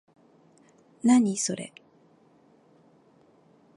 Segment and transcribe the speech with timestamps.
[1.03, 1.71] 何、それ？